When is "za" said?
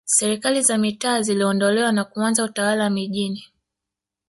0.63-0.77